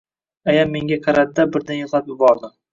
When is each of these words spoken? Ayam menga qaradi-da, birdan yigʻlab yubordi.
Ayam 0.53 0.71
menga 0.77 0.97
qaradi-da, 1.05 1.47
birdan 1.53 1.81
yigʻlab 1.85 2.13
yubordi. 2.15 2.55